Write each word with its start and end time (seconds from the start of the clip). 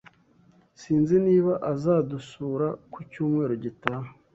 Sinzi 0.81 1.15
niba 1.25 1.53
azadusura 1.71 2.67
ku 2.91 2.99
cyumweru 3.11 3.53
gitaha. 3.63 4.09